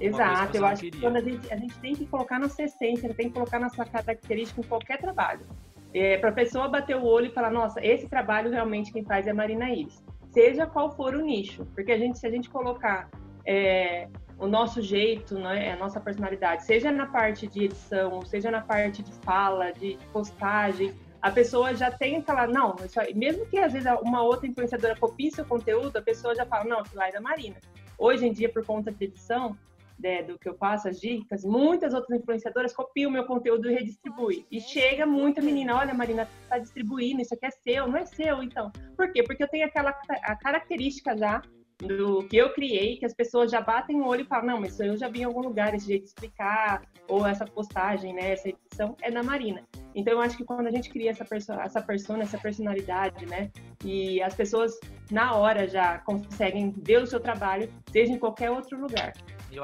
Exato, 0.00 0.56
eu 0.56 0.66
acho 0.66 0.82
queria. 0.82 1.00
que 1.00 1.06
quando 1.06 1.16
a 1.16 1.20
gente, 1.20 1.52
a 1.52 1.56
gente 1.56 1.78
tem 1.78 1.94
que 1.94 2.06
colocar 2.06 2.38
nossa 2.38 2.62
essência, 2.62 3.12
tem 3.14 3.28
que 3.28 3.34
colocar 3.34 3.60
nossa 3.60 3.84
característica 3.84 4.60
em 4.60 4.64
qualquer 4.64 4.98
trabalho. 4.98 5.46
É, 5.94 6.16
para 6.16 6.30
a 6.30 6.32
pessoa 6.32 6.68
bater 6.68 6.96
o 6.96 7.04
olho 7.04 7.26
e 7.26 7.30
falar, 7.30 7.50
nossa, 7.50 7.84
esse 7.84 8.08
trabalho 8.08 8.50
realmente 8.50 8.90
quem 8.90 9.04
faz 9.04 9.26
é 9.26 9.30
a 9.30 9.34
Marina 9.34 9.70
Ives. 9.70 10.02
Seja 10.30 10.66
qual 10.66 10.90
for 10.96 11.14
o 11.14 11.20
nicho, 11.20 11.66
porque 11.74 11.92
a 11.92 11.98
gente, 11.98 12.18
se 12.18 12.26
a 12.26 12.30
gente 12.30 12.48
colocar 12.48 13.10
é, 13.46 14.08
o 14.42 14.48
nosso 14.48 14.82
jeito, 14.82 15.38
né, 15.38 15.70
a 15.70 15.76
nossa 15.76 16.00
personalidade, 16.00 16.64
seja 16.64 16.90
na 16.90 17.06
parte 17.06 17.46
de 17.46 17.66
edição, 17.66 18.20
seja 18.26 18.50
na 18.50 18.60
parte 18.60 19.00
de 19.00 19.12
fala, 19.24 19.70
de 19.70 19.96
postagem, 20.12 20.92
a 21.22 21.30
pessoa 21.30 21.72
já 21.76 21.92
tem 21.92 22.16
aquela, 22.16 22.48
não, 22.48 22.74
aí, 22.96 23.14
mesmo 23.14 23.46
que 23.46 23.56
às 23.56 23.72
vezes 23.72 23.88
uma 24.02 24.20
outra 24.20 24.48
influenciadora 24.48 24.96
copie 24.96 25.30
seu 25.30 25.44
conteúdo, 25.44 25.96
a 25.96 26.02
pessoa 26.02 26.34
já 26.34 26.44
fala, 26.44 26.64
não, 26.64 26.80
aquilo 26.80 26.96
lá 26.96 27.08
é 27.08 27.12
da 27.12 27.20
Marina. 27.20 27.54
Hoje 27.96 28.26
em 28.26 28.32
dia, 28.32 28.48
por 28.48 28.66
conta 28.66 28.90
de 28.90 29.04
edição, 29.04 29.56
né, 29.96 30.24
do 30.24 30.36
que 30.36 30.48
eu 30.48 30.56
faço, 30.56 30.88
as 30.88 31.00
dicas, 31.00 31.44
muitas 31.44 31.94
outras 31.94 32.18
influenciadoras 32.18 32.74
copiam 32.74 33.10
o 33.10 33.12
meu 33.12 33.24
conteúdo 33.24 33.70
e 33.70 33.74
redistribuem. 33.74 34.44
E 34.50 34.60
chega 34.60 35.06
muita 35.06 35.40
menina, 35.40 35.76
olha, 35.76 35.94
Marina, 35.94 36.28
tá 36.48 36.58
distribuindo, 36.58 37.22
isso 37.22 37.32
aqui 37.32 37.46
é 37.46 37.50
seu, 37.52 37.86
não 37.86 37.96
é 37.96 38.04
seu, 38.04 38.42
então. 38.42 38.72
Por 38.96 39.12
quê? 39.12 39.22
Porque 39.22 39.44
eu 39.44 39.48
tenho 39.48 39.66
aquela 39.66 39.96
a 40.24 40.34
característica 40.34 41.16
já 41.16 41.40
do 41.78 42.22
que 42.24 42.36
eu 42.36 42.52
criei, 42.52 42.96
que 42.96 43.04
as 43.04 43.14
pessoas 43.14 43.50
já 43.50 43.60
batem 43.60 44.00
o 44.00 44.06
olho 44.06 44.22
e 44.22 44.26
falam, 44.26 44.46
não, 44.46 44.60
mas 44.60 44.74
isso 44.74 44.82
eu 44.82 44.96
já 44.96 45.08
vi 45.08 45.20
em 45.20 45.24
algum 45.24 45.40
lugar, 45.40 45.74
esse 45.74 45.86
jeito 45.86 46.02
de 46.02 46.08
explicar, 46.08 46.82
ou 47.08 47.26
essa 47.26 47.44
postagem, 47.44 48.14
né, 48.14 48.32
essa 48.32 48.48
edição 48.48 48.96
é 49.02 49.10
da 49.10 49.22
Marina. 49.22 49.62
Então 49.94 50.14
eu 50.14 50.20
acho 50.20 50.36
que 50.36 50.44
quando 50.44 50.66
a 50.66 50.70
gente 50.70 50.88
cria 50.90 51.10
essa 51.10 51.24
persona, 51.24 51.62
essa 51.62 51.82
persona, 51.82 52.22
essa 52.22 52.38
personalidade, 52.38 53.26
né? 53.26 53.50
E 53.84 54.22
as 54.22 54.34
pessoas 54.34 54.78
na 55.10 55.34
hora 55.34 55.68
já 55.68 55.98
conseguem 55.98 56.72
ver 56.76 57.02
o 57.02 57.06
seu 57.06 57.20
trabalho, 57.20 57.70
seja 57.90 58.12
em 58.12 58.18
qualquer 58.18 58.50
outro 58.50 58.80
lugar. 58.80 59.12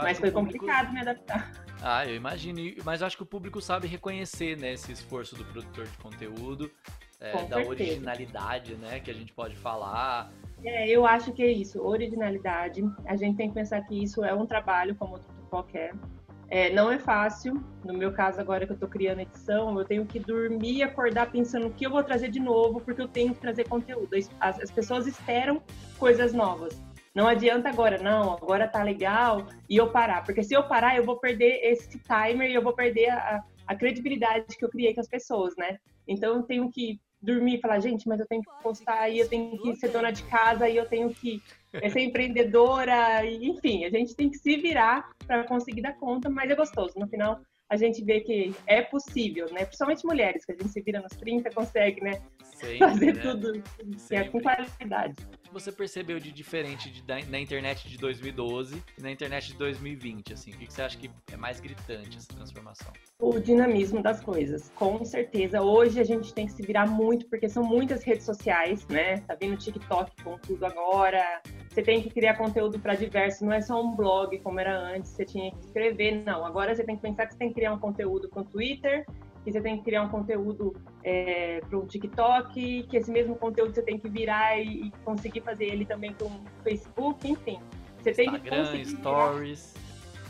Mas 0.03 0.19
foi 0.19 0.31
público... 0.31 0.59
complicado 0.59 0.93
me 0.93 1.00
adaptar. 1.00 1.50
Ah, 1.81 2.07
eu 2.07 2.17
imagino. 2.17 2.61
Mas 2.85 3.00
eu 3.00 3.07
acho 3.07 3.17
que 3.17 3.23
o 3.23 3.27
público 3.27 3.61
sabe 3.61 3.87
reconhecer 3.87 4.59
né, 4.59 4.75
esse 4.75 4.93
esforço 4.93 5.35
do 5.37 5.45
produtor 5.45 5.87
de 5.87 5.97
conteúdo, 5.99 6.71
é, 7.21 7.45
da 7.45 7.59
originalidade, 7.59 8.75
né, 8.77 9.01
que 9.01 9.11
a 9.11 9.15
gente 9.15 9.33
pode 9.33 9.57
falar. 9.57 10.33
É, 10.65 10.89
eu 10.89 11.07
acho 11.07 11.33
que 11.33 11.43
é 11.43 11.51
isso, 11.51 11.81
originalidade. 11.81 12.83
A 13.07 13.17
gente 13.17 13.37
tem 13.37 13.49
que 13.49 13.55
pensar 13.55 13.81
que 13.83 14.03
isso 14.03 14.25
é 14.25 14.35
um 14.35 14.47
trabalho 14.47 14.95
como 14.95 15.15
outro 15.15 15.29
qualquer. 15.49 15.93
É, 16.51 16.71
não 16.71 16.91
é 16.91 16.99
fácil. 16.99 17.63
No 17.85 17.93
meu 17.93 18.13
caso, 18.13 18.41
agora 18.41 18.65
que 18.65 18.73
eu 18.73 18.75
estou 18.75 18.89
criando 18.89 19.21
edição, 19.21 19.79
eu 19.79 19.85
tenho 19.85 20.07
que 20.07 20.19
dormir 20.19 20.77
e 20.77 20.83
acordar 20.83 21.31
pensando 21.31 21.67
o 21.67 21.71
que 21.71 21.87
eu 21.87 21.91
vou 21.91 22.03
trazer 22.03 22.31
de 22.31 22.41
novo, 22.41 22.81
porque 22.81 23.03
eu 23.03 23.09
tenho 23.09 23.35
que 23.35 23.41
trazer 23.41 23.69
conteúdo. 23.69 24.09
As, 24.41 24.61
as 24.61 24.71
pessoas 24.71 25.07
esperam 25.07 25.63
coisas 25.99 26.33
novas. 26.33 26.83
Não 27.15 27.27
adianta 27.27 27.69
agora, 27.69 27.99
não, 27.99 28.33
agora 28.33 28.69
tá 28.69 28.83
legal 28.83 29.47
e 29.69 29.77
eu 29.77 29.91
parar. 29.91 30.25
Porque 30.25 30.43
se 30.43 30.55
eu 30.55 30.63
parar, 30.67 30.97
eu 30.97 31.05
vou 31.05 31.19
perder 31.19 31.61
esse 31.63 31.99
timer 31.99 32.51
e 32.51 32.55
eu 32.55 32.63
vou 32.63 32.73
perder 32.73 33.11
a, 33.11 33.45
a 33.67 33.75
credibilidade 33.75 34.57
que 34.57 34.65
eu 34.65 34.71
criei 34.71 34.95
com 34.95 35.01
as 35.01 35.09
pessoas, 35.09 35.55
né? 35.57 35.79
Então 36.07 36.37
eu 36.37 36.43
tenho 36.43 36.71
que 36.71 36.99
dormir 37.21 37.57
e 37.57 37.61
falar, 37.61 37.81
gente, 37.81 38.07
mas 38.09 38.21
eu 38.21 38.27
tenho 38.27 38.43
que 38.43 38.63
postar 38.63 39.01
aí, 39.01 39.19
eu 39.19 39.29
tenho 39.29 39.61
que 39.61 39.75
ser 39.77 39.89
dona 39.89 40.11
de 40.11 40.23
casa, 40.25 40.65
aí 40.65 40.77
eu 40.77 40.87
tenho 40.87 41.13
que 41.13 41.43
ser 41.91 42.01
empreendedora, 42.01 43.25
e, 43.25 43.49
enfim, 43.49 43.85
a 43.85 43.91
gente 43.91 44.15
tem 44.15 44.31
que 44.31 44.39
se 44.39 44.57
virar 44.57 45.11
para 45.27 45.45
conseguir 45.45 45.83
dar 45.83 45.95
conta, 45.95 46.31
mas 46.31 46.51
é 46.51 46.55
gostoso. 46.55 46.99
No 46.99 47.09
final, 47.09 47.41
a 47.69 47.77
gente 47.77 48.03
vê 48.03 48.21
que 48.21 48.55
é 48.67 48.83
possível, 48.83 49.47
né? 49.53 49.65
Principalmente 49.65 50.07
mulheres, 50.07 50.45
que 50.45 50.53
a 50.53 50.55
gente 50.55 50.69
se 50.69 50.81
vira 50.81 51.01
nos 51.01 51.13
30, 51.13 51.51
consegue, 51.51 52.01
né? 52.03 52.23
Sempre, 52.43 52.79
Fazer 52.79 53.15
né? 53.15 53.23
tudo 53.23 53.63
é, 54.11 54.25
com 54.25 54.41
qualidade 54.41 55.15
você 55.52 55.73
percebeu 55.73 56.19
de 56.19 56.33
diferente 56.33 56.90
de, 56.90 57.02
da, 57.02 57.17
na 57.28 57.38
internet 57.38 57.88
de 57.88 57.97
2012 57.99 58.83
e 58.99 59.02
na 59.02 59.11
internet 59.11 59.49
de 59.49 59.59
2020? 59.59 60.33
Assim? 60.33 60.50
O 60.50 60.57
que, 60.57 60.67
que 60.67 60.73
você 60.73 60.83
acha 60.83 60.99
que 60.99 61.11
é 61.33 61.37
mais 61.37 61.61
gritante 61.61 62.17
essa 62.17 62.28
transformação? 62.28 62.93
O 63.21 63.38
dinamismo 63.38 64.02
das 64.02 64.21
coisas, 64.21 64.71
com 64.75 65.05
certeza. 65.05 65.62
Hoje 65.62 66.00
a 66.00 66.05
gente 66.05 66.33
tem 66.33 66.47
que 66.47 66.52
se 66.52 66.62
virar 66.62 66.87
muito, 66.87 67.26
porque 67.28 67.49
são 67.49 67.62
muitas 67.62 68.05
redes 68.05 68.25
sociais, 68.25 68.87
né? 68.88 69.19
Tá 69.21 69.35
vindo 69.35 69.57
TikTok 69.57 70.23
com 70.23 70.38
tudo 70.38 70.64
agora. 70.64 71.43
Você 71.69 71.83
tem 71.83 72.02
que 72.02 72.11
criar 72.11 72.37
conteúdo 72.37 72.78
para 72.78 72.95
diversos, 72.95 73.43
não 73.43 73.52
é 73.52 73.61
só 73.61 73.81
um 73.81 73.95
blog 73.95 74.38
como 74.40 74.59
era 74.59 74.76
antes, 74.76 75.12
você 75.12 75.25
tinha 75.25 75.50
que 75.50 75.61
escrever, 75.61 76.25
não. 76.25 76.45
Agora 76.45 76.75
você 76.75 76.85
tem 76.85 76.97
que 76.97 77.02
pensar 77.02 77.26
que 77.26 77.35
você 77.35 77.38
tem 77.38 77.49
que 77.49 77.55
criar 77.55 77.73
um 77.73 77.78
conteúdo 77.78 78.28
para 78.28 78.43
o 78.43 78.45
Twitter, 78.45 79.05
que 79.49 79.52
você 79.52 79.61
tem 79.62 79.78
que 79.78 79.85
criar 79.85 80.02
um 80.02 80.11
conteúdo 80.11 80.76
é, 81.02 81.61
para 81.61 81.78
o 81.78 81.87
TikTok, 81.87 82.83
que 82.83 82.97
esse 82.97 83.11
mesmo 83.11 83.35
conteúdo 83.35 83.75
você 83.75 83.83
tem 83.83 83.99
que 83.99 84.09
virar 84.09 84.59
e, 84.59 84.87
e 84.87 84.90
conseguir 85.05 85.40
fazer 85.40 85.64
ele 85.64 85.87
também 85.87 86.12
para 86.12 86.26
o 86.26 86.33
Facebook, 86.62 87.26
enfim. 87.26 87.59
Você 88.02 88.12
tem 88.12 88.26
Instagram, 88.26 88.50
que 88.50 88.71
conseguir 88.71 88.87
Stories. 88.87 89.75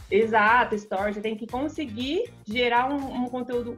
Gerar... 0.09 0.25
Exato, 0.25 0.79
Stories. 0.79 1.17
Você 1.17 1.21
tem 1.21 1.37
que 1.37 1.47
conseguir 1.49 2.33
gerar 2.47 2.89
um, 2.89 3.25
um 3.25 3.27
conteúdo 3.27 3.77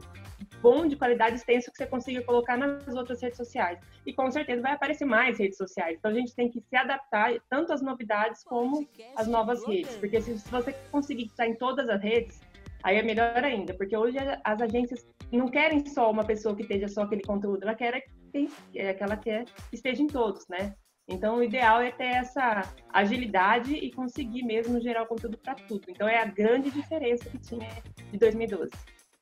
bom, 0.61 0.87
de 0.87 0.95
qualidade 0.95 1.37
extenso 1.37 1.71
que 1.71 1.77
você 1.77 1.87
consiga 1.87 2.21
colocar 2.21 2.55
nas 2.55 2.95
outras 2.95 3.19
redes 3.19 3.37
sociais. 3.37 3.79
E 4.05 4.13
com 4.13 4.29
certeza 4.29 4.61
vai 4.61 4.73
aparecer 4.73 5.05
mais 5.05 5.39
redes 5.39 5.57
sociais. 5.57 5.97
Então 5.97 6.11
a 6.11 6.13
gente 6.13 6.35
tem 6.35 6.49
que 6.49 6.61
se 6.61 6.75
adaptar 6.75 7.33
tanto 7.49 7.73
às 7.73 7.81
novidades 7.81 8.43
como 8.43 8.87
às 9.15 9.27
novas 9.27 9.65
redes. 9.65 9.95
Porque 9.97 10.21
se 10.21 10.33
você 10.49 10.71
conseguir 10.91 11.25
estar 11.25 11.47
em 11.47 11.55
todas 11.55 11.89
as 11.89 12.01
redes, 12.01 12.39
aí 12.83 12.97
é 12.97 13.03
melhor 13.03 13.43
ainda. 13.43 13.73
Porque 13.73 13.95
hoje 13.95 14.17
as 14.43 14.61
agências 14.61 15.05
não 15.31 15.47
querem 15.47 15.85
só 15.85 16.09
uma 16.11 16.23
pessoa 16.23 16.55
que 16.55 16.61
esteja 16.61 16.87
só 16.87 17.03
aquele 17.03 17.21
conteúdo, 17.21 17.63
ela 17.63 17.75
quer 17.75 18.03
que, 18.31 18.49
é, 18.75 18.93
que 18.93 19.03
ela 19.03 19.17
quer 19.17 19.45
que 19.45 19.75
esteja 19.75 20.01
em 20.01 20.07
todos, 20.07 20.47
né? 20.47 20.75
Então, 21.07 21.37
o 21.37 21.43
ideal 21.43 21.81
é 21.81 21.91
ter 21.91 22.05
essa 22.05 22.61
agilidade 22.89 23.73
e 23.73 23.91
conseguir 23.91 24.43
mesmo 24.43 24.79
gerar 24.79 25.03
o 25.03 25.07
conteúdo 25.07 25.37
para 25.37 25.55
tudo. 25.55 25.83
Então, 25.89 26.07
é 26.07 26.17
a 26.17 26.25
grande 26.25 26.71
diferença 26.71 27.29
que 27.29 27.37
tinha 27.37 27.69
de 28.11 28.17
2012. 28.17 28.71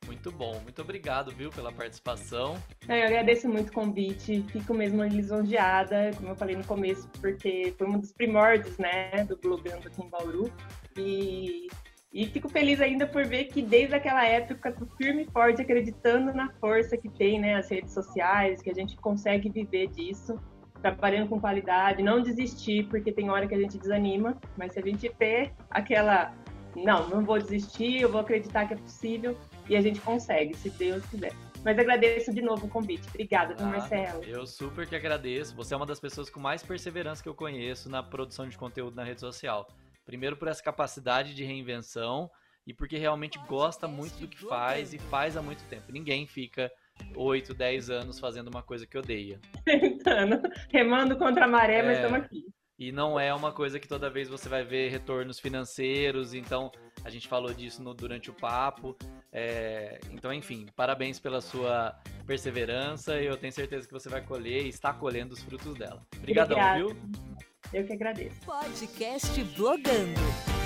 Muito 0.05 0.31
bom, 0.31 0.59
muito 0.61 0.81
obrigado, 0.81 1.31
viu, 1.31 1.49
pela 1.51 1.71
participação. 1.71 2.57
Eu 2.87 3.05
agradeço 3.05 3.47
muito 3.47 3.69
o 3.69 3.73
convite, 3.73 4.43
fico 4.51 4.73
mesmo 4.73 5.03
lisonjeada, 5.03 6.11
como 6.15 6.29
eu 6.29 6.35
falei 6.35 6.55
no 6.55 6.65
começo, 6.65 7.07
porque 7.21 7.75
foi 7.77 7.87
um 7.87 7.99
dos 7.99 8.11
primórdios, 8.11 8.77
né, 8.77 9.23
do 9.25 9.37
blogando 9.37 9.87
aqui 9.87 10.01
em 10.01 10.09
Bauru. 10.09 10.51
E 10.97 11.67
e 12.11 12.25
fico 12.25 12.49
feliz 12.49 12.81
ainda 12.81 13.05
por 13.05 13.25
ver 13.25 13.45
que 13.45 13.61
desde 13.61 13.93
aquela 13.93 14.25
época, 14.25 14.75
firme 14.97 15.23
e 15.23 15.31
forte, 15.31 15.61
acreditando 15.61 16.33
na 16.33 16.51
força 16.53 16.97
que 16.97 17.07
tem 17.07 17.39
né, 17.39 17.55
as 17.55 17.69
redes 17.69 17.93
sociais, 17.93 18.61
que 18.61 18.69
a 18.69 18.73
gente 18.73 18.95
consegue 18.97 19.49
viver 19.49 19.87
disso, 19.89 20.39
trabalhando 20.81 21.29
com 21.29 21.39
qualidade, 21.39 22.01
não 22.01 22.21
desistir, 22.21 22.87
porque 22.87 23.11
tem 23.11 23.29
hora 23.29 23.47
que 23.47 23.53
a 23.53 23.59
gente 23.59 23.77
desanima, 23.77 24.37
mas 24.57 24.73
se 24.73 24.79
a 24.79 24.81
gente 24.81 25.07
ter 25.19 25.53
aquela, 25.69 26.33
não, 26.75 27.07
não 27.09 27.23
vou 27.23 27.37
desistir, 27.37 28.01
eu 28.01 28.11
vou 28.11 28.21
acreditar 28.21 28.65
que 28.65 28.73
é 28.73 28.77
possível, 28.77 29.37
e 29.69 29.75
a 29.75 29.81
gente 29.81 30.01
consegue, 30.01 30.55
se 30.55 30.69
Deus 30.71 31.05
quiser. 31.05 31.33
Mas 31.63 31.77
agradeço 31.77 32.33
de 32.33 32.41
novo 32.41 32.65
o 32.65 32.69
convite. 32.69 33.07
Obrigada, 33.09 33.55
ah, 33.59 33.65
Marcelo. 33.65 34.23
Eu 34.23 34.47
super 34.47 34.87
que 34.87 34.95
agradeço. 34.95 35.53
Você 35.55 35.73
é 35.73 35.77
uma 35.77 35.85
das 35.85 35.99
pessoas 35.99 36.29
com 36.29 36.39
mais 36.39 36.63
perseverança 36.63 37.21
que 37.21 37.27
eu 37.27 37.35
conheço 37.35 37.89
na 37.89 38.01
produção 38.01 38.47
de 38.47 38.57
conteúdo 38.57 38.95
na 38.95 39.03
rede 39.03 39.19
social. 39.19 39.67
Primeiro 40.09 40.35
por 40.35 40.47
essa 40.47 40.63
capacidade 40.63 41.35
de 41.35 41.43
reinvenção 41.43 42.31
e 42.65 42.73
porque 42.73 42.97
realmente 42.97 43.37
gosta 43.47 43.87
muito 43.87 44.19
do 44.19 44.27
que 44.27 44.39
faz 44.39 44.91
e 44.91 44.97
faz 44.97 45.37
há 45.37 45.41
muito 45.41 45.63
tempo. 45.65 45.91
Ninguém 45.91 46.25
fica 46.25 46.71
8, 47.15 47.53
10 47.53 47.91
anos 47.91 48.19
fazendo 48.19 48.47
uma 48.47 48.63
coisa 48.63 48.87
que 48.87 48.97
odeia. 48.97 49.39
Tentando, 49.63 50.41
remando 50.71 51.15
contra 51.15 51.45
a 51.45 51.47
maré, 51.47 51.77
é, 51.77 51.83
mas 51.83 51.97
estamos 51.97 52.21
aqui. 52.21 52.43
E 52.79 52.91
não 52.91 53.19
é 53.19 53.31
uma 53.31 53.51
coisa 53.51 53.79
que 53.79 53.87
toda 53.87 54.09
vez 54.09 54.27
você 54.27 54.49
vai 54.49 54.63
ver 54.63 54.89
retornos 54.89 55.39
financeiros, 55.39 56.33
então 56.33 56.71
a 57.03 57.09
gente 57.11 57.27
falou 57.27 57.53
disso 57.53 57.83
no, 57.83 57.93
durante 57.93 58.31
o 58.31 58.33
papo. 58.33 58.97
É, 59.31 59.99
então, 60.09 60.33
enfim, 60.33 60.65
parabéns 60.75 61.19
pela 61.19 61.39
sua 61.39 61.95
perseverança 62.25 63.21
e 63.21 63.27
eu 63.27 63.37
tenho 63.37 63.53
certeza 63.53 63.85
que 63.85 63.93
você 63.93 64.09
vai 64.09 64.23
colher 64.23 64.65
e 64.65 64.69
está 64.69 64.91
colhendo 64.91 65.35
os 65.35 65.43
frutos 65.43 65.75
dela. 65.75 66.03
Obrigadão, 66.17 66.57
viu? 66.77 67.28
Eu 67.73 67.85
que 67.85 67.93
agradeço. 67.93 68.35
Podcast 68.45 69.43
Blogando. 69.55 70.58